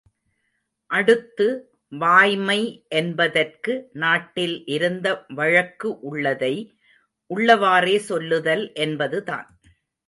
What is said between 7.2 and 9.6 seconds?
உள்ளவாறே சொல்லுதல் என்பதுதான்.